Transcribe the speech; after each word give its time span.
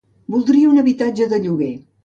Voldria 0.35 0.71
un 0.71 0.83
habitatge 0.85 1.31
de 1.35 1.43
lloguer. 1.47 1.73